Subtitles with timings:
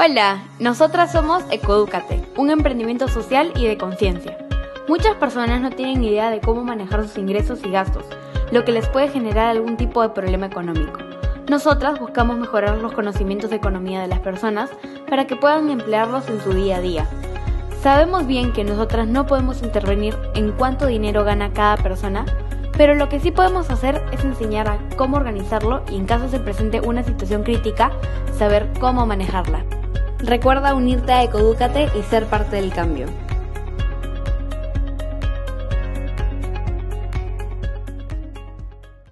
[0.00, 4.38] Hola, nosotras somos Ecoedúcate, un emprendimiento social y de conciencia.
[4.86, 8.04] Muchas personas no tienen idea de cómo manejar sus ingresos y gastos,
[8.52, 11.00] lo que les puede generar algún tipo de problema económico.
[11.50, 14.70] Nosotras buscamos mejorar los conocimientos de economía de las personas
[15.10, 17.08] para que puedan emplearlos en su día a día.
[17.82, 22.24] Sabemos bien que nosotras no podemos intervenir en cuánto dinero gana cada persona,
[22.76, 26.38] pero lo que sí podemos hacer es enseñar a cómo organizarlo y en caso se
[26.38, 27.90] presente una situación crítica,
[28.38, 29.64] saber cómo manejarla.
[30.18, 33.06] Recuerda unirte a Ecodúcate y ser parte del cambio.